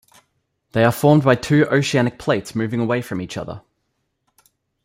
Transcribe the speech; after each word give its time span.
They 0.71 0.83
are 0.83 0.91
formed 0.91 1.21
by 1.23 1.35
two 1.35 1.67
oceanic 1.67 2.17
plates 2.17 2.55
moving 2.55 2.79
away 2.79 3.03
from 3.03 3.21
each 3.21 3.37
other. 3.37 3.61